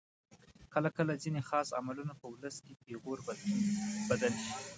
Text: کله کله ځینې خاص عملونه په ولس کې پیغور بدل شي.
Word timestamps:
کله 0.73 0.89
کله 0.97 1.13
ځینې 1.23 1.41
خاص 1.49 1.67
عملونه 1.79 2.13
په 2.19 2.25
ولس 2.33 2.55
کې 2.65 2.73
پیغور 2.85 3.19
بدل 4.09 4.33
شي. 4.43 4.53